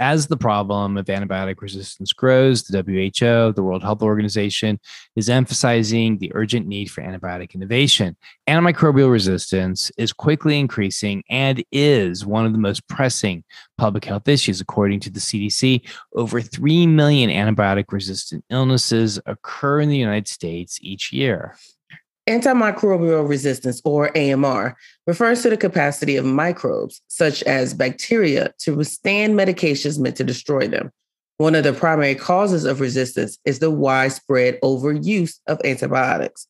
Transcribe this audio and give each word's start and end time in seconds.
As 0.00 0.28
the 0.28 0.36
problem 0.36 0.96
of 0.96 1.06
antibiotic 1.06 1.60
resistance 1.60 2.12
grows, 2.12 2.62
the 2.62 2.82
WHO, 2.82 3.52
the 3.52 3.62
World 3.62 3.82
Health 3.82 4.02
Organization, 4.02 4.78
is 5.16 5.28
emphasizing 5.28 6.18
the 6.18 6.30
urgent 6.34 6.68
need 6.68 6.88
for 6.88 7.02
antibiotic 7.02 7.54
innovation. 7.54 8.16
Antimicrobial 8.48 9.10
resistance 9.10 9.90
is 9.98 10.12
quickly 10.12 10.58
increasing 10.58 11.24
and 11.28 11.64
is 11.72 12.24
one 12.24 12.46
of 12.46 12.52
the 12.52 12.58
most 12.58 12.86
pressing 12.86 13.42
public 13.76 14.04
health 14.04 14.28
issues. 14.28 14.60
According 14.60 15.00
to 15.00 15.10
the 15.10 15.20
CDC, 15.20 15.88
over 16.14 16.40
3 16.40 16.86
million 16.86 17.28
antibiotic 17.30 17.86
resistant 17.90 18.44
illnesses 18.50 19.18
occur 19.26 19.80
in 19.80 19.88
the 19.88 19.98
United 19.98 20.28
States 20.28 20.78
each 20.80 21.12
year. 21.12 21.56
Antimicrobial 22.28 23.26
resistance, 23.26 23.80
or 23.86 24.14
AMR, 24.14 24.76
refers 25.06 25.42
to 25.42 25.48
the 25.48 25.56
capacity 25.56 26.16
of 26.16 26.26
microbes, 26.26 27.00
such 27.08 27.42
as 27.44 27.72
bacteria, 27.72 28.52
to 28.58 28.74
withstand 28.74 29.34
medications 29.34 29.98
meant 29.98 30.16
to 30.16 30.24
destroy 30.24 30.68
them. 30.68 30.92
One 31.38 31.54
of 31.54 31.64
the 31.64 31.72
primary 31.72 32.14
causes 32.14 32.66
of 32.66 32.82
resistance 32.82 33.38
is 33.46 33.60
the 33.60 33.70
widespread 33.70 34.60
overuse 34.60 35.38
of 35.46 35.58
antibiotics. 35.64 36.46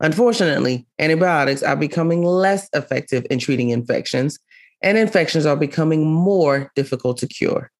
Unfortunately, 0.00 0.86
antibiotics 0.98 1.62
are 1.62 1.76
becoming 1.76 2.22
less 2.22 2.68
effective 2.74 3.26
in 3.30 3.38
treating 3.38 3.70
infections, 3.70 4.38
and 4.82 4.98
infections 4.98 5.46
are 5.46 5.56
becoming 5.56 6.04
more 6.04 6.70
difficult 6.76 7.16
to 7.18 7.26
cure. 7.26 7.70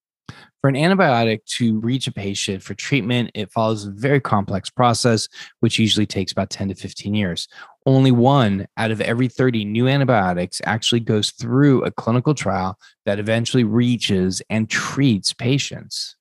For 0.62 0.68
an 0.68 0.76
antibiotic 0.76 1.44
to 1.56 1.80
reach 1.80 2.06
a 2.06 2.12
patient 2.12 2.62
for 2.62 2.74
treatment, 2.74 3.32
it 3.34 3.50
follows 3.50 3.84
a 3.84 3.90
very 3.90 4.20
complex 4.20 4.70
process, 4.70 5.26
which 5.58 5.76
usually 5.76 6.06
takes 6.06 6.30
about 6.30 6.50
10 6.50 6.68
to 6.68 6.76
15 6.76 7.14
years. 7.14 7.48
Only 7.84 8.12
one 8.12 8.68
out 8.76 8.92
of 8.92 9.00
every 9.00 9.26
30 9.26 9.64
new 9.64 9.88
antibiotics 9.88 10.60
actually 10.64 11.00
goes 11.00 11.32
through 11.32 11.82
a 11.82 11.90
clinical 11.90 12.32
trial 12.32 12.78
that 13.06 13.18
eventually 13.18 13.64
reaches 13.64 14.40
and 14.50 14.70
treats 14.70 15.32
patients. 15.32 16.14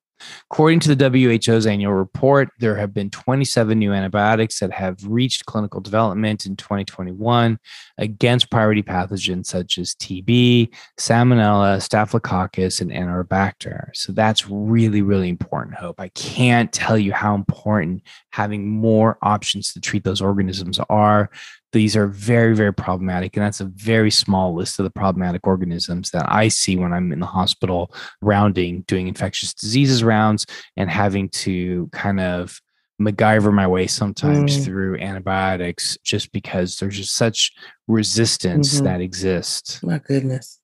According 0.50 0.80
to 0.80 0.94
the 0.94 1.40
WHO's 1.46 1.66
annual 1.66 1.94
report, 1.94 2.50
there 2.58 2.76
have 2.76 2.92
been 2.92 3.10
27 3.10 3.78
new 3.78 3.92
antibiotics 3.92 4.60
that 4.60 4.72
have 4.72 4.98
reached 5.06 5.46
clinical 5.46 5.80
development 5.80 6.46
in 6.46 6.56
2021 6.56 7.58
against 7.98 8.50
priority 8.50 8.82
pathogens 8.82 9.46
such 9.46 9.78
as 9.78 9.94
TB, 9.94 10.74
Salmonella, 10.98 11.80
Staphylococcus, 11.80 12.80
and 12.80 12.90
Enterobacter. 12.90 13.88
So 13.94 14.12
that's 14.12 14.48
really, 14.48 15.02
really 15.02 15.28
important, 15.28 15.76
Hope. 15.76 16.00
I 16.00 16.08
can't 16.08 16.72
tell 16.72 16.98
you 16.98 17.12
how 17.12 17.34
important 17.34 18.02
having 18.30 18.68
more 18.68 19.18
options 19.22 19.72
to 19.72 19.80
treat 19.80 20.04
those 20.04 20.20
organisms 20.20 20.78
are. 20.88 21.30
These 21.72 21.96
are 21.96 22.06
very, 22.06 22.54
very 22.54 22.72
problematic. 22.72 23.36
And 23.36 23.44
that's 23.44 23.60
a 23.60 23.64
very 23.64 24.10
small 24.10 24.54
list 24.54 24.78
of 24.78 24.84
the 24.84 24.90
problematic 24.90 25.46
organisms 25.46 26.10
that 26.10 26.30
I 26.30 26.48
see 26.48 26.76
when 26.76 26.92
I'm 26.92 27.12
in 27.12 27.20
the 27.20 27.26
hospital 27.26 27.92
rounding, 28.20 28.82
doing 28.82 29.08
infectious 29.08 29.54
diseases 29.54 30.04
rounds, 30.04 30.46
and 30.76 30.90
having 30.90 31.28
to 31.30 31.88
kind 31.92 32.20
of 32.20 32.60
MacGyver 33.00 33.52
my 33.52 33.66
way 33.66 33.86
sometimes 33.86 34.58
Mm. 34.58 34.64
through 34.64 34.98
antibiotics 34.98 35.96
just 36.04 36.30
because 36.30 36.78
there's 36.78 36.98
just 36.98 37.16
such 37.16 37.50
resistance 37.88 38.80
Mhm. 38.80 38.84
that 38.84 39.00
exists. 39.00 39.82
My 39.82 39.98
goodness. 39.98 40.60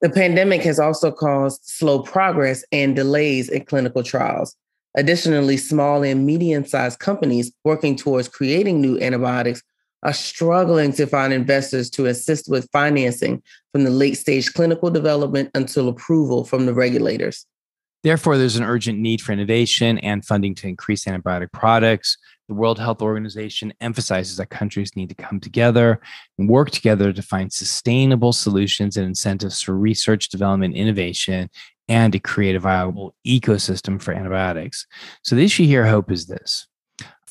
The 0.00 0.08
pandemic 0.08 0.62
has 0.62 0.78
also 0.78 1.10
caused 1.10 1.62
slow 1.64 2.00
progress 2.00 2.64
and 2.70 2.94
delays 2.94 3.48
in 3.48 3.64
clinical 3.64 4.02
trials. 4.02 4.54
Additionally, 4.96 5.56
small 5.56 6.02
and 6.02 6.24
medium 6.24 6.64
sized 6.64 7.00
companies 7.00 7.52
working 7.64 7.96
towards 7.96 8.28
creating 8.28 8.80
new 8.80 8.98
antibiotics 9.00 9.62
are 10.02 10.12
struggling 10.12 10.92
to 10.92 11.06
find 11.06 11.32
investors 11.32 11.90
to 11.90 12.06
assist 12.06 12.48
with 12.48 12.68
financing 12.72 13.42
from 13.72 13.84
the 13.84 13.90
late 13.90 14.14
stage 14.14 14.52
clinical 14.52 14.90
development 14.90 15.50
until 15.54 15.88
approval 15.88 16.44
from 16.44 16.66
the 16.66 16.74
regulators. 16.74 17.46
Therefore, 18.06 18.38
there's 18.38 18.54
an 18.54 18.62
urgent 18.62 19.00
need 19.00 19.20
for 19.20 19.32
innovation 19.32 19.98
and 19.98 20.24
funding 20.24 20.54
to 20.56 20.68
increase 20.68 21.06
antibiotic 21.06 21.50
products. 21.52 22.18
The 22.46 22.54
World 22.54 22.78
Health 22.78 23.02
Organization 23.02 23.74
emphasizes 23.80 24.36
that 24.36 24.50
countries 24.50 24.94
need 24.94 25.08
to 25.08 25.16
come 25.16 25.40
together 25.40 26.00
and 26.38 26.48
work 26.48 26.70
together 26.70 27.12
to 27.12 27.22
find 27.22 27.52
sustainable 27.52 28.32
solutions 28.32 28.96
and 28.96 29.06
incentives 29.06 29.60
for 29.60 29.76
research, 29.76 30.28
development, 30.28 30.76
innovation, 30.76 31.50
and 31.88 32.12
to 32.12 32.20
create 32.20 32.54
a 32.54 32.60
viable 32.60 33.16
ecosystem 33.26 34.00
for 34.00 34.14
antibiotics. 34.14 34.86
So, 35.24 35.34
the 35.34 35.44
issue 35.44 35.66
here, 35.66 35.86
Hope, 35.86 36.12
is 36.12 36.26
this 36.26 36.68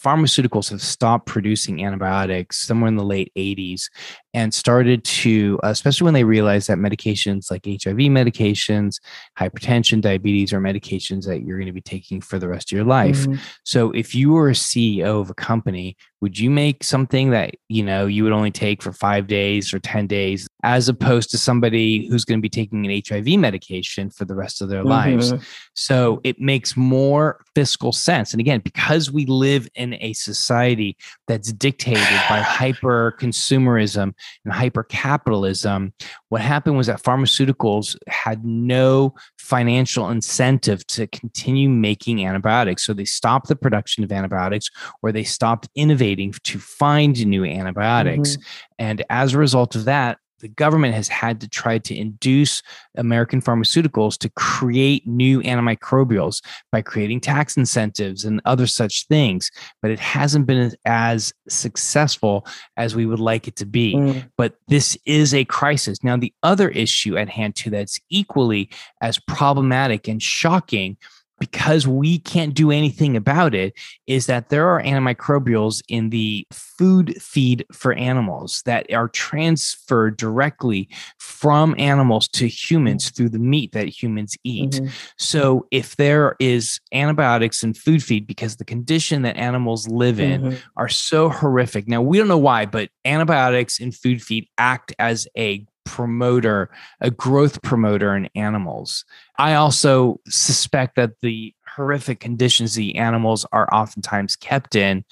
pharmaceuticals 0.05 0.69
have 0.69 0.81
stopped 0.81 1.25
producing 1.25 1.83
antibiotics 1.83 2.61
somewhere 2.61 2.88
in 2.88 2.95
the 2.95 3.03
late 3.03 3.31
80s 3.35 3.89
and 4.35 4.53
started 4.53 5.03
to, 5.03 5.59
especially 5.63 6.05
when 6.05 6.13
they 6.13 6.25
realized 6.25 6.67
that 6.67 6.77
medications 6.77 7.49
like 7.49 7.66
HIV 7.66 7.97
medications, 7.97 8.99
hypertension, 9.39 10.01
diabetes 10.01 10.53
are 10.53 10.59
medications 10.59 11.25
that 11.25 11.41
you're 11.41 11.57
going 11.57 11.67
to 11.67 11.73
be 11.73 11.81
taking 11.81 12.21
for 12.21 12.38
the 12.38 12.47
rest 12.47 12.71
of 12.71 12.75
your 12.75 12.85
life. 12.85 13.25
Mhm. 13.25 13.39
So 13.63 13.91
if 13.91 14.13
you 14.13 14.31
were 14.31 14.49
a 14.49 14.55
CEO 14.55 15.21
of 15.21 15.29
a 15.29 15.33
company, 15.33 15.95
would 16.22 16.37
you 16.37 16.49
make 16.49 16.83
something 16.83 17.29
that, 17.31 17.55
you 17.69 17.83
know, 17.83 18.07
you 18.07 18.23
would 18.23 18.33
only 18.33 18.51
take 18.51 18.81
for 18.81 18.91
5 18.91 19.27
days 19.27 19.73
or 19.73 19.79
10 19.79 20.05
days 20.05 20.47
as 20.63 20.89
opposed 20.89 21.29
to 21.31 21.37
somebody 21.37 22.07
who's 22.07 22.25
going 22.25 22.39
to 22.39 22.41
be 22.41 22.49
taking 22.49 22.85
an 22.85 22.91
HIV 22.91 23.37
medication 23.37 24.09
for 24.09 24.25
the 24.25 24.35
rest 24.35 24.61
of 24.61 24.67
their 24.67 24.83
lives? 24.83 25.33
Mhm. 25.33 25.43
So 25.75 26.19
it 26.23 26.41
makes 26.41 26.75
more 26.75 27.41
fiscal 27.53 27.91
sense. 27.93 28.33
And 28.33 28.41
again, 28.41 28.59
because 28.63 29.11
we 29.11 29.25
live 29.25 29.67
in 29.75 29.94
a 30.01 30.13
society 30.13 30.97
that's 31.28 31.51
dictated 31.51 32.22
by 32.29 32.39
hyper 32.45 33.16
consumerism 33.19 34.13
and 34.44 34.53
hyper 34.53 34.83
capitalism, 34.83 35.94
what 36.29 36.41
happened 36.41 36.78
was 36.78 36.88
that 36.88 37.03
pharmaceuticals 37.03 37.97
had 38.07 38.45
no 38.45 39.13
financial 39.38 40.09
incentive 40.09 40.85
to 40.88 41.07
continue 41.07 41.69
making 41.69 42.25
antibiotics. 42.25 42.84
So 42.84 42.94
they 42.94 43.05
stopped 43.05 43.47
the 43.47 43.55
production 43.55 44.03
of 44.03 44.11
antibiotics 44.11 44.69
or 45.01 45.11
they 45.11 45.23
stopped 45.23 45.69
innovating 45.75 46.34
to 46.44 46.59
find 46.59 47.25
new 47.25 47.45
antibiotics. 47.45 48.31
Mm-hmm. 48.31 48.41
And 48.79 49.05
as 49.09 49.34
a 49.34 49.38
result 49.38 49.75
of 49.75 49.85
that, 49.85 50.17
the 50.40 50.47
government 50.47 50.94
has 50.94 51.07
had 51.07 51.40
to 51.41 51.47
try 51.47 51.78
to 51.79 51.96
induce 51.96 52.62
American 52.97 53.41
pharmaceuticals 53.41 54.18
to 54.19 54.29
create 54.31 55.07
new 55.07 55.41
antimicrobials 55.41 56.44
by 56.72 56.81
creating 56.81 57.22
tax 57.22 57.57
incentives 57.57 58.25
and 58.25 58.41
other 58.46 58.68
such 58.68 59.07
things. 59.07 59.50
But 59.81 59.91
it 59.91 60.00
hasn't 60.00 60.46
been 60.46 60.73
as 60.85 61.34
successful 61.47 62.46
as 62.78 62.96
we 62.96 63.05
would 63.05 63.20
like 63.20 63.47
it 63.47 63.55
to 63.58 63.66
be. 63.66 63.96
Mm. 63.96 64.29
But 64.37 64.55
this 64.67 64.97
is 65.05 65.34
a 65.34 65.46
crisis. 65.46 66.03
Now, 66.03 66.17
the 66.17 66.34
other 66.43 66.70
issue 66.70 67.17
at 67.17 67.29
hand, 67.29 67.55
too, 67.55 67.70
that's 67.70 67.99
equally 68.09 68.70
as 69.02 69.20
problematic 69.20 70.08
and 70.08 70.22
shocking 70.22 70.97
because 71.40 71.87
we 71.87 72.20
can't 72.20 72.53
do 72.53 72.72
anything 72.72 73.17
about 73.17 73.53
it 73.53 73.73
is 74.08 74.26
that 74.28 74.49
there 74.49 74.70
are 74.70 74.82
antimicrobials 74.82 75.82
in 75.90 76.09
the 76.09 76.47
food 76.52 77.22
feed 77.22 77.66
for 77.72 77.93
animals 77.93 78.61
that 78.66 78.91
are 78.93 79.09
transferred 79.09 80.17
directly 80.17 80.87
from 81.20 81.76
animals 81.78 82.28
to 82.29 82.47
humans 82.47 83.09
through 83.09 83.29
the 83.29 83.40
meat 83.40 83.72
that 83.73 83.87
humans 83.87 84.35
eat. 84.43 84.72
Mhm. 84.72 84.91
So 85.17 85.67
if 85.72 85.96
there 85.97 86.35
is 86.40 86.79
antibiotics 86.93 87.64
in 87.64 87.73
food 87.73 88.03
feed 88.03 88.26
because 88.28 88.55
the 88.55 88.66
condition 88.66 89.23
that 89.23 89.38
animals 89.38 89.88
live 89.88 90.20
in 90.20 90.41
Mhm. 90.41 90.58
are 90.78 90.90
so 90.90 91.29
horrific. 91.29 91.88
Now, 91.88 92.02
we 92.02 92.17
don't 92.17 92.28
know 92.28 92.38
why, 92.38 92.66
but 92.66 92.90
antibiotics 93.03 93.79
in 93.79 93.91
food 93.91 94.22
feed 94.22 94.47
act 94.58 94.93
as 94.99 95.28
a 95.38 95.66
promoter, 95.85 96.70
a 96.99 97.09
growth 97.09 97.61
promoter 97.61 98.16
in 98.16 98.29
animals. 98.35 99.05
I 99.37 99.53
also 99.53 100.20
suspect 100.28 100.96
that 100.96 101.11
the 101.22 101.53
horrific 101.76 102.20
conditions 102.20 102.76
the 102.76 102.96
animals 102.96 103.46
are 103.52 103.73
oftentimes 103.73 104.35
kept 104.35 104.76
in 104.76 105.05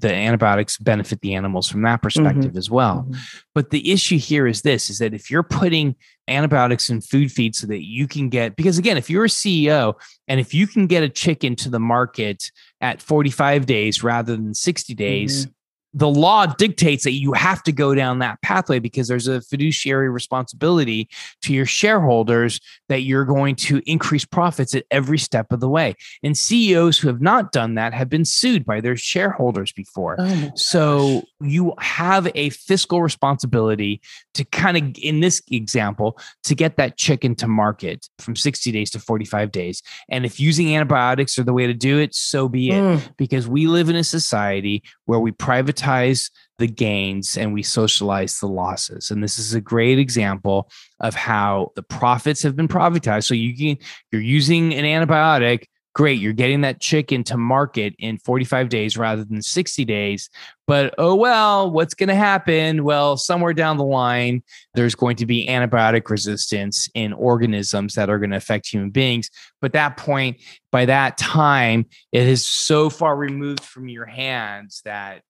the 0.00 0.12
antibiotics 0.12 0.78
benefit 0.78 1.20
the 1.22 1.34
animals 1.34 1.68
from 1.68 1.82
that 1.82 2.02
perspective 2.02 2.52
mm-hmm. 2.52 2.58
as 2.58 2.70
well. 2.70 3.04
Mm-hmm. 3.08 3.20
But 3.54 3.70
the 3.70 3.90
issue 3.90 4.18
here 4.18 4.46
is 4.46 4.62
this 4.62 4.90
is 4.90 4.98
that 4.98 5.12
if 5.12 5.30
you're 5.30 5.42
putting 5.42 5.96
antibiotics 6.28 6.88
in 6.88 7.00
food 7.00 7.32
feed 7.32 7.56
so 7.56 7.66
that 7.66 7.84
you 7.84 8.06
can 8.06 8.28
get 8.28 8.54
because 8.54 8.78
again, 8.78 8.96
if 8.96 9.10
you're 9.10 9.24
a 9.24 9.28
CEO 9.28 9.94
and 10.28 10.38
if 10.38 10.54
you 10.54 10.66
can 10.66 10.86
get 10.86 11.02
a 11.02 11.08
chicken 11.08 11.56
to 11.56 11.70
the 11.70 11.80
market 11.80 12.52
at 12.80 13.02
45 13.02 13.66
days 13.66 14.04
rather 14.04 14.36
than 14.36 14.54
60 14.54 14.94
days, 14.94 15.42
mm-hmm 15.42 15.52
the 15.94 16.08
law 16.08 16.46
dictates 16.46 17.04
that 17.04 17.12
you 17.12 17.32
have 17.32 17.62
to 17.62 17.72
go 17.72 17.94
down 17.94 18.18
that 18.18 18.40
pathway 18.42 18.78
because 18.78 19.08
there's 19.08 19.26
a 19.26 19.40
fiduciary 19.40 20.10
responsibility 20.10 21.08
to 21.42 21.54
your 21.54 21.64
shareholders 21.64 22.60
that 22.88 23.02
you're 23.02 23.24
going 23.24 23.54
to 23.54 23.80
increase 23.86 24.24
profits 24.24 24.74
at 24.74 24.84
every 24.90 25.18
step 25.18 25.50
of 25.50 25.60
the 25.60 25.68
way. 25.68 25.94
And 26.22 26.36
CEOs 26.36 26.98
who 26.98 27.08
have 27.08 27.22
not 27.22 27.52
done 27.52 27.74
that 27.76 27.94
have 27.94 28.10
been 28.10 28.26
sued 28.26 28.66
by 28.66 28.80
their 28.80 28.96
shareholders 28.96 29.72
before. 29.72 30.16
Oh 30.18 30.50
so 30.54 31.22
you 31.40 31.74
have 31.78 32.30
a 32.34 32.50
fiscal 32.50 33.02
responsibility 33.02 34.02
to 34.34 34.44
kind 34.44 34.76
of, 34.76 35.02
in 35.02 35.20
this 35.20 35.42
example, 35.50 36.18
to 36.44 36.54
get 36.54 36.76
that 36.76 36.98
chicken 36.98 37.34
to 37.36 37.48
market 37.48 38.08
from 38.18 38.36
60 38.36 38.70
days 38.72 38.90
to 38.90 38.98
45 38.98 39.50
days. 39.50 39.82
And 40.10 40.26
if 40.26 40.38
using 40.38 40.76
antibiotics 40.76 41.38
are 41.38 41.44
the 41.44 41.54
way 41.54 41.66
to 41.66 41.74
do 41.74 41.98
it, 41.98 42.14
so 42.14 42.48
be 42.48 42.70
it. 42.70 42.82
Mm. 42.82 43.16
Because 43.16 43.48
we 43.48 43.66
live 43.66 43.88
in 43.88 43.96
a 43.96 44.04
society 44.04 44.82
where 45.06 45.18
we 45.18 45.32
privatize 45.32 45.77
monetize 45.78 46.30
the 46.58 46.66
gains 46.66 47.36
and 47.36 47.52
we 47.52 47.62
socialize 47.62 48.38
the 48.38 48.46
losses. 48.46 49.10
And 49.10 49.22
this 49.22 49.38
is 49.38 49.54
a 49.54 49.60
great 49.60 49.98
example 49.98 50.68
of 51.00 51.14
how 51.14 51.72
the 51.76 51.82
profits 51.82 52.42
have 52.42 52.56
been 52.56 52.68
privatized. 52.68 53.24
So 53.24 53.34
you 53.34 53.56
can 53.56 53.84
you're 54.10 54.22
using 54.22 54.74
an 54.74 54.84
antibiotic, 54.84 55.66
great, 55.94 56.20
you're 56.20 56.32
getting 56.32 56.62
that 56.62 56.80
chicken 56.80 57.22
to 57.24 57.36
market 57.36 57.94
in 57.98 58.18
45 58.18 58.68
days 58.68 58.96
rather 58.96 59.24
than 59.24 59.40
60 59.40 59.84
days. 59.84 60.30
But 60.66 60.94
oh 60.98 61.14
well, 61.14 61.70
what's 61.70 61.94
going 61.94 62.08
to 62.08 62.14
happen? 62.16 62.82
Well, 62.82 63.16
somewhere 63.16 63.54
down 63.54 63.76
the 63.76 63.84
line, 63.84 64.42
there's 64.74 64.96
going 64.96 65.16
to 65.16 65.26
be 65.26 65.46
antibiotic 65.46 66.10
resistance 66.10 66.88
in 66.94 67.12
organisms 67.12 67.94
that 67.94 68.10
are 68.10 68.18
going 68.18 68.30
to 68.30 68.36
affect 68.36 68.68
human 68.68 68.90
beings. 68.90 69.30
But 69.60 69.74
that 69.74 69.96
point, 69.96 70.40
by 70.72 70.86
that 70.86 71.18
time, 71.18 71.86
it 72.10 72.26
is 72.26 72.44
so 72.44 72.90
far 72.90 73.16
removed 73.16 73.62
from 73.62 73.88
your 73.88 74.06
hands 74.06 74.82
that 74.84 75.22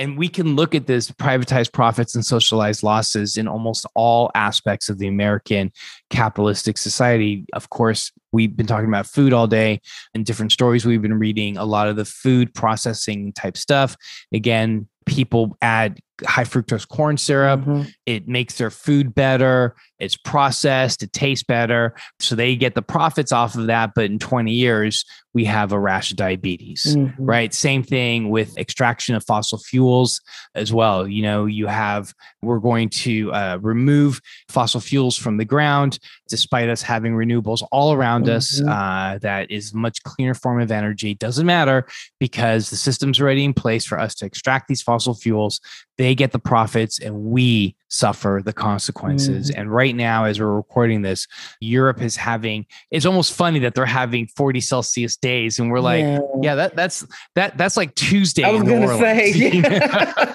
and 0.00 0.16
we 0.16 0.28
can 0.28 0.56
look 0.56 0.74
at 0.74 0.86
this 0.86 1.10
privatized 1.10 1.74
profits 1.74 2.14
and 2.14 2.24
socialized 2.24 2.82
losses 2.82 3.36
in 3.36 3.46
almost 3.46 3.84
all 3.94 4.30
aspects 4.34 4.88
of 4.88 4.96
the 4.96 5.06
American 5.06 5.70
capitalistic 6.08 6.78
society. 6.78 7.44
Of 7.52 7.68
course, 7.68 8.10
we've 8.32 8.56
been 8.56 8.66
talking 8.66 8.88
about 8.88 9.06
food 9.06 9.34
all 9.34 9.46
day 9.46 9.82
and 10.14 10.24
different 10.24 10.52
stories 10.52 10.86
we've 10.86 11.02
been 11.02 11.18
reading, 11.18 11.58
a 11.58 11.66
lot 11.66 11.86
of 11.86 11.96
the 11.96 12.06
food 12.06 12.54
processing 12.54 13.34
type 13.34 13.58
stuff. 13.58 13.94
Again, 14.32 14.88
people 15.04 15.58
add 15.60 16.00
high 16.26 16.44
fructose 16.44 16.86
corn 16.86 17.16
syrup. 17.16 17.60
Mm-hmm. 17.60 17.82
It 18.06 18.28
makes 18.28 18.58
their 18.58 18.70
food 18.70 19.14
better. 19.14 19.74
It's 19.98 20.16
processed. 20.16 21.02
It 21.02 21.12
tastes 21.12 21.44
better. 21.44 21.94
So 22.18 22.34
they 22.34 22.56
get 22.56 22.74
the 22.74 22.82
profits 22.82 23.32
off 23.32 23.54
of 23.54 23.66
that. 23.66 23.92
But 23.94 24.06
in 24.06 24.18
20 24.18 24.52
years, 24.52 25.04
we 25.32 25.44
have 25.44 25.72
a 25.72 25.78
rash 25.78 26.10
of 26.10 26.16
diabetes, 26.16 26.96
mm-hmm. 26.96 27.24
right? 27.24 27.54
Same 27.54 27.82
thing 27.82 28.30
with 28.30 28.56
extraction 28.58 29.14
of 29.14 29.24
fossil 29.24 29.58
fuels 29.58 30.20
as 30.54 30.72
well. 30.72 31.06
You 31.06 31.22
know, 31.22 31.46
you 31.46 31.66
have, 31.66 32.12
we're 32.42 32.58
going 32.58 32.88
to 32.88 33.32
uh, 33.32 33.58
remove 33.60 34.20
fossil 34.48 34.80
fuels 34.80 35.16
from 35.16 35.36
the 35.36 35.44
ground, 35.44 35.98
despite 36.28 36.68
us 36.68 36.82
having 36.82 37.14
renewables 37.14 37.64
all 37.70 37.92
around 37.92 38.24
mm-hmm. 38.24 38.36
us. 38.36 38.60
Uh, 38.60 39.18
that 39.22 39.50
is 39.50 39.72
much 39.72 40.02
cleaner 40.02 40.34
form 40.34 40.60
of 40.60 40.72
energy. 40.72 41.14
Doesn't 41.14 41.46
matter 41.46 41.86
because 42.18 42.70
the 42.70 42.76
system's 42.76 43.20
already 43.20 43.44
in 43.44 43.54
place 43.54 43.84
for 43.84 44.00
us 44.00 44.14
to 44.16 44.26
extract 44.26 44.66
these 44.66 44.82
fossil 44.82 45.14
fuels. 45.14 45.60
They 46.00 46.14
get 46.14 46.32
the 46.32 46.38
profits 46.38 46.98
and 46.98 47.24
we 47.24 47.76
suffer 47.88 48.40
the 48.42 48.54
consequences. 48.54 49.50
Mm-hmm. 49.50 49.60
And 49.60 49.70
right 49.70 49.94
now, 49.94 50.24
as 50.24 50.40
we're 50.40 50.50
recording 50.50 51.02
this, 51.02 51.28
Europe 51.60 52.00
is 52.00 52.16
having, 52.16 52.64
it's 52.90 53.04
almost 53.04 53.34
funny 53.34 53.58
that 53.58 53.74
they're 53.74 53.84
having 53.84 54.26
40 54.28 54.62
Celsius 54.62 55.18
days. 55.18 55.58
And 55.58 55.70
we're 55.70 55.80
like, 55.80 56.00
yeah, 56.00 56.20
yeah 56.40 56.54
that 56.54 56.74
that's 56.74 57.06
that 57.34 57.58
that's 57.58 57.76
like 57.76 57.94
Tuesday. 57.96 58.44
I 58.44 58.50
was 58.50 58.62
gonna 58.62 58.96
say, 58.96 59.30
yeah. 59.34 60.34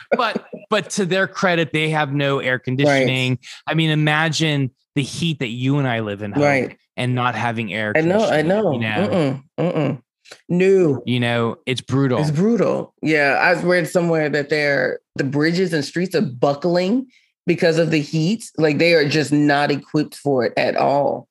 but 0.12 0.44
but 0.68 0.90
to 0.90 1.04
their 1.04 1.26
credit, 1.26 1.72
they 1.72 1.90
have 1.90 2.12
no 2.12 2.38
air 2.38 2.60
conditioning. 2.60 3.32
Right. 3.32 3.46
I 3.66 3.74
mean, 3.74 3.90
imagine 3.90 4.70
the 4.94 5.02
heat 5.02 5.40
that 5.40 5.48
you 5.48 5.78
and 5.78 5.88
I 5.88 6.00
live 6.00 6.22
in 6.22 6.34
right. 6.34 6.78
and 6.96 7.16
not 7.16 7.34
having 7.34 7.74
air. 7.74 7.94
I 7.96 8.02
know, 8.02 8.28
I 8.28 8.42
know. 8.42 8.74
You 8.74 8.78
know? 8.78 9.42
Mm-mm, 9.58 9.72
mm-mm. 9.72 10.02
New. 10.48 11.02
You 11.06 11.20
know, 11.20 11.56
it's 11.66 11.80
brutal. 11.80 12.18
It's 12.20 12.30
brutal. 12.30 12.94
Yeah. 13.02 13.38
I 13.40 13.60
read 13.62 13.88
somewhere 13.88 14.28
that 14.28 14.48
they're 14.48 15.00
the 15.16 15.24
bridges 15.24 15.72
and 15.72 15.84
streets 15.84 16.14
are 16.14 16.22
buckling 16.22 17.06
because 17.46 17.78
of 17.78 17.90
the 17.90 18.00
heat. 18.00 18.50
Like 18.56 18.78
they 18.78 18.94
are 18.94 19.08
just 19.08 19.32
not 19.32 19.70
equipped 19.70 20.16
for 20.16 20.44
it 20.44 20.52
at 20.56 20.76
all. 20.76 21.28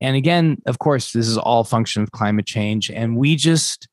And 0.00 0.16
again, 0.16 0.62
of 0.66 0.78
course, 0.78 1.12
this 1.12 1.26
is 1.26 1.36
all 1.36 1.64
function 1.64 2.02
of 2.02 2.12
climate 2.12 2.46
change. 2.46 2.90
And 2.90 3.16
we 3.16 3.36
just 3.36 3.88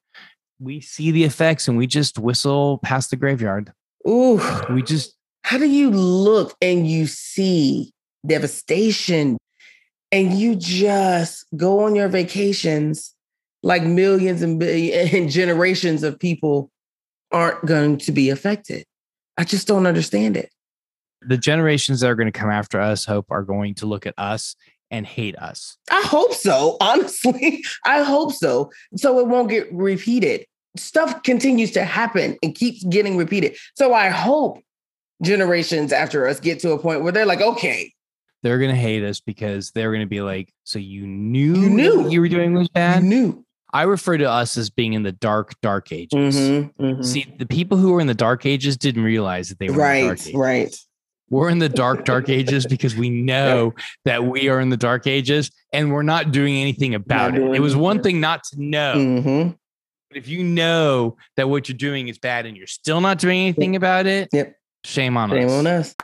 we 0.59 0.79
see 0.79 1.11
the 1.11 1.23
effects 1.23 1.67
and 1.67 1.77
we 1.77 1.87
just 1.87 2.19
whistle 2.19 2.79
past 2.79 3.09
the 3.09 3.15
graveyard. 3.15 3.71
Ooh. 4.07 4.41
We 4.69 4.83
just 4.83 5.15
how 5.43 5.57
do 5.57 5.67
you 5.67 5.89
look 5.91 6.55
and 6.61 6.87
you 6.87 7.07
see 7.07 7.91
devastation 8.25 9.37
and 10.11 10.33
you 10.33 10.55
just 10.55 11.45
go 11.55 11.83
on 11.83 11.95
your 11.95 12.07
vacations 12.07 13.14
like 13.65 13.83
millions 13.83 14.43
and, 14.43 14.61
and 14.63 15.29
generations 15.29 16.03
of 16.03 16.17
people 16.17 16.71
aren't 17.31 17.65
going 17.65 17.97
to 17.97 18.13
be 18.13 18.29
affected. 18.29 18.85
I 19.37 19.43
just 19.43 19.67
don't 19.67 19.87
understand 19.87 20.37
it. 20.37 20.49
The 21.21 21.37
generations 21.37 21.99
that 21.99 22.09
are 22.09 22.15
going 22.15 22.31
to 22.31 22.39
come 22.39 22.51
after 22.51 22.79
us, 22.79 23.03
hope, 23.03 23.25
are 23.31 23.43
going 23.43 23.73
to 23.75 23.87
look 23.87 24.05
at 24.05 24.13
us 24.17 24.55
and 24.91 25.05
hate 25.05 25.35
us. 25.37 25.77
I 25.91 26.01
hope 26.01 26.33
so. 26.33 26.77
Honestly, 26.81 27.65
I 27.83 28.03
hope 28.03 28.31
so. 28.31 28.71
So 28.95 29.19
it 29.19 29.27
won't 29.27 29.49
get 29.49 29.67
repeated. 29.73 30.45
Stuff 30.77 31.23
continues 31.23 31.71
to 31.71 31.83
happen 31.83 32.37
and 32.43 32.53
keeps 32.53 32.83
getting 32.83 33.17
repeated. 33.17 33.57
So 33.75 33.93
I 33.93 34.09
hope 34.09 34.59
generations 35.23 35.91
after 35.91 36.27
us 36.27 36.39
get 36.39 36.59
to 36.59 36.71
a 36.71 36.77
point 36.77 37.01
where 37.01 37.11
they're 37.11 37.25
like, 37.25 37.41
okay. 37.41 37.91
They're 38.43 38.59
going 38.59 38.75
to 38.75 38.79
hate 38.79 39.03
us 39.03 39.21
because 39.21 39.71
they're 39.71 39.89
going 39.89 40.01
to 40.01 40.07
be 40.07 40.21
like, 40.21 40.53
so 40.65 40.77
you 40.77 41.07
knew 41.07 41.55
you 41.55 41.69
knew 41.69 42.09
you 42.09 42.21
were 42.21 42.29
doing 42.29 42.53
was 42.53 42.69
bad? 42.69 43.01
You 43.01 43.09
knew. 43.09 43.45
I 43.73 43.83
refer 43.83 44.17
to 44.17 44.29
us 44.29 44.57
as 44.57 44.69
being 44.69 44.93
in 44.93 45.03
the 45.03 45.11
dark, 45.11 45.59
dark 45.61 45.91
ages. 45.91 46.35
Mm-hmm, 46.35 46.83
mm-hmm. 46.83 47.01
See, 47.01 47.33
the 47.37 47.45
people 47.45 47.77
who 47.77 47.91
were 47.91 47.99
in 47.99 48.07
the 48.07 48.13
dark 48.13 48.45
ages 48.45 48.77
didn't 48.77 49.03
realize 49.03 49.49
that 49.49 49.59
they 49.59 49.69
were 49.69 49.77
right, 49.77 49.95
in 49.95 50.01
the 50.01 50.07
dark 50.07 50.21
ages. 50.21 50.33
Right. 50.33 50.75
We're 51.29 51.49
in 51.49 51.59
the 51.59 51.69
dark, 51.69 52.05
dark 52.05 52.29
ages 52.29 52.65
because 52.65 52.95
we 52.95 53.09
know 53.09 53.73
that 54.05 54.23
we 54.25 54.47
are 54.49 54.59
in 54.59 54.69
the 54.69 54.77
dark 54.77 55.07
ages 55.07 55.51
and 55.73 55.91
we're 55.91 56.03
not 56.03 56.31
doing 56.31 56.55
anything 56.55 56.95
about 56.95 57.33
not 57.33 57.41
it. 57.41 57.55
It 57.55 57.59
was 57.59 57.75
one 57.75 58.01
thing 58.01 58.21
not 58.21 58.43
to 58.45 58.61
know. 58.61 58.93
Mm-hmm. 58.95 59.51
But 60.09 60.17
if 60.17 60.27
you 60.27 60.43
know 60.43 61.17
that 61.35 61.49
what 61.49 61.67
you're 61.67 61.77
doing 61.77 62.07
is 62.07 62.19
bad 62.19 62.45
and 62.45 62.55
you're 62.55 62.67
still 62.67 63.01
not 63.01 63.17
doing 63.17 63.41
anything 63.41 63.75
about 63.75 64.05
it, 64.05 64.29
yep. 64.31 64.55
shame 64.83 65.17
on 65.17 65.31
shame 65.31 65.47
us. 65.47 65.51
Shame 65.51 65.59
on 65.59 65.67
us. 65.67 65.95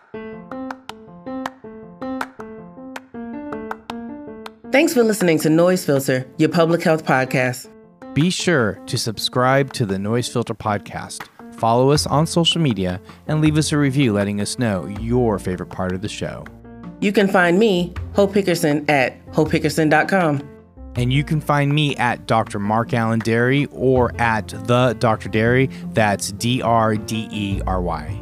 Thanks 4.82 4.96
for 4.96 5.04
listening 5.04 5.38
to 5.42 5.50
Noise 5.52 5.86
Filter, 5.86 6.26
your 6.40 6.50
public 6.50 6.82
health 6.82 7.06
podcast. 7.06 7.70
Be 8.16 8.32
sure 8.32 8.82
to 8.88 8.98
subscribe 8.98 9.72
to 9.74 9.86
the 9.86 10.00
Noise 10.00 10.28
Filter 10.28 10.56
podcast, 10.56 11.28
follow 11.54 11.92
us 11.92 12.08
on 12.08 12.26
social 12.26 12.60
media, 12.60 13.00
and 13.28 13.42
leave 13.42 13.60
us 13.60 13.72
a 13.72 13.78
review 13.78 14.12
letting 14.12 14.42
us 14.42 14.58
know 14.58 14.88
your 15.00 15.38
favorite 15.38 15.70
part 15.70 15.92
of 15.92 16.02
the 16.02 16.10
show. 16.10 16.46
You 17.00 17.12
can 17.12 17.28
find 17.28 17.60
me, 17.60 17.94
Hope 18.16 18.34
Hickerson, 18.34 18.90
at 18.90 19.24
hopehickerson.com. 19.34 20.50
And 20.96 21.14
you 21.14 21.24
can 21.24 21.42
find 21.42 21.72
me 21.72 21.96
at 21.98 22.26
Dr. 22.26 22.58
Mark 22.58 22.92
Alain 22.92 23.20
Dery 23.20 23.68
or 23.72 24.20
at 24.20 24.48
the 24.48 24.96
Dr. 24.98 25.30
Dery. 25.30 25.72
That's 25.94 26.32
D 26.32 26.60
R 26.64 26.96
D 26.96 27.30
E 27.32 27.62
R 27.68 27.84
Y. 27.84 28.21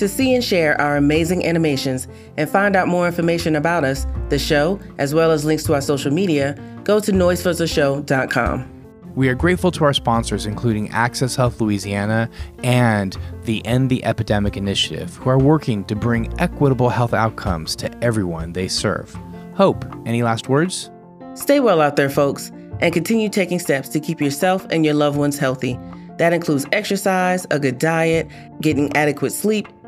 To 0.00 0.08
see 0.08 0.34
and 0.34 0.42
share 0.42 0.80
our 0.80 0.96
amazing 0.96 1.44
animations 1.44 2.08
and 2.38 2.48
find 2.48 2.74
out 2.74 2.88
more 2.88 3.06
information 3.06 3.54
about 3.54 3.84
us, 3.84 4.06
the 4.30 4.38
show, 4.38 4.80
as 4.96 5.14
well 5.14 5.30
as 5.30 5.44
links 5.44 5.64
to 5.64 5.74
our 5.74 5.82
social 5.82 6.10
media, 6.10 6.58
go 6.84 7.00
to 7.00 7.12
noisefiltershow.com. 7.12 9.12
We 9.14 9.28
are 9.28 9.34
grateful 9.34 9.70
to 9.72 9.84
our 9.84 9.92
sponsors, 9.92 10.46
including 10.46 10.88
Access 10.88 11.36
Health 11.36 11.60
Louisiana 11.60 12.30
and 12.64 13.14
the 13.42 13.62
End 13.66 13.90
the 13.90 14.02
Epidemic 14.02 14.56
Initiative, 14.56 15.14
who 15.16 15.28
are 15.28 15.38
working 15.38 15.84
to 15.84 15.94
bring 15.94 16.32
equitable 16.40 16.88
health 16.88 17.12
outcomes 17.12 17.76
to 17.76 18.02
everyone 18.02 18.54
they 18.54 18.68
serve. 18.68 19.14
Hope, 19.54 19.84
any 20.06 20.22
last 20.22 20.48
words? 20.48 20.90
Stay 21.34 21.60
well 21.60 21.82
out 21.82 21.96
there, 21.96 22.08
folks, 22.08 22.50
and 22.80 22.94
continue 22.94 23.28
taking 23.28 23.58
steps 23.58 23.90
to 23.90 24.00
keep 24.00 24.18
yourself 24.18 24.66
and 24.70 24.82
your 24.82 24.94
loved 24.94 25.18
ones 25.18 25.38
healthy. 25.38 25.78
That 26.16 26.32
includes 26.32 26.64
exercise, 26.72 27.46
a 27.50 27.58
good 27.58 27.78
diet, 27.78 28.28
getting 28.62 28.96
adequate 28.96 29.32
sleep, 29.32 29.68